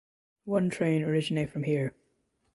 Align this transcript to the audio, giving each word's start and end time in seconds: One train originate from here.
One 0.45 0.71
train 0.71 1.03
originate 1.03 1.51
from 1.51 1.61
here. 1.61 1.93